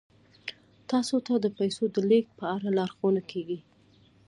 تاسو 0.89 1.15
ته 1.25 1.33
د 1.43 1.45
پیسو 1.57 1.83
د 1.95 1.97
لیږد 2.09 2.31
په 2.39 2.45
اړه 2.55 2.69
لارښوونه 2.77 3.21
کیږي. 3.31 3.59